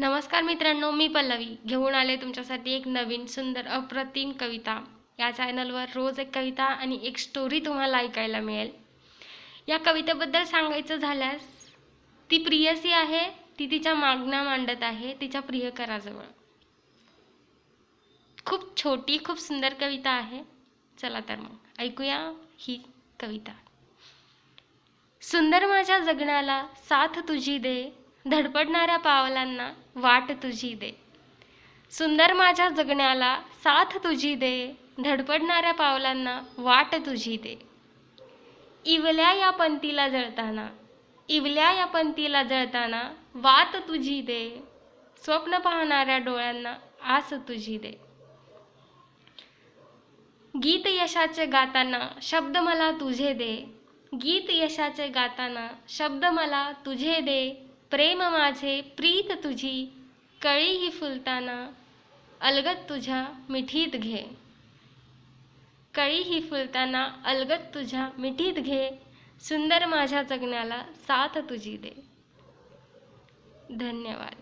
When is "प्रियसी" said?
12.38-12.92